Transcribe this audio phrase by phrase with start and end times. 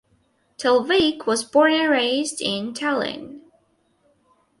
[0.57, 3.41] Talvik was born and raised in Tallinn.